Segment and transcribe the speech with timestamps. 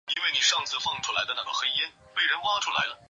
[0.01, 0.01] 而后面的骏景路路口曾为本站
[1.35, 2.97] 的落客站。